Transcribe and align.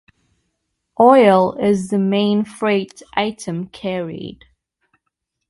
Oil 0.99 1.53
is 1.61 1.89
the 1.89 1.99
main 1.99 2.43
freight 2.43 3.03
item 3.15 3.67
carried. 3.67 4.45